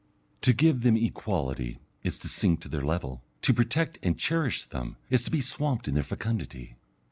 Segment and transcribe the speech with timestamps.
[0.41, 4.97] To give them equality is to sink to their level, to protect and cherish them
[5.11, 6.75] is to be swamped in their fecundity.